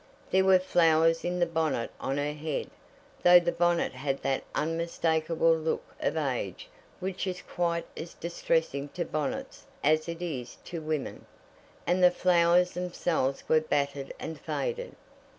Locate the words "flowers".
0.57-1.23, 12.09-12.71